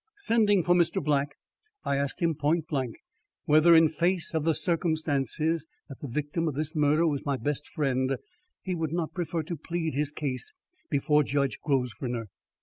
[0.17, 0.99] Sending for Mr.
[0.99, 1.35] Black,
[1.83, 2.95] I asked him point blank
[3.45, 7.67] whether in face of the circumstance that the victim of this murder was my best
[7.67, 8.17] friend,
[8.63, 10.53] he would not prefer to plead his case
[10.89, 12.29] before Judge Grosvenor.